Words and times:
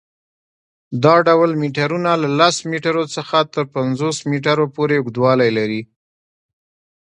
دا 1.03 1.15
ډول 1.27 1.51
میټرونه 1.61 2.11
له 2.21 2.29
لس 2.39 2.55
میټرو 2.71 3.03
څخه 3.15 3.37
تر 3.53 3.63
پنځوس 3.75 4.17
میټرو 4.29 4.65
پورې 4.75 4.95
اوږدوالی 4.99 5.49
لري. 5.57 5.81